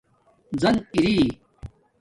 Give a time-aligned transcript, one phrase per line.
[0.61, 1.19] زَن ارئ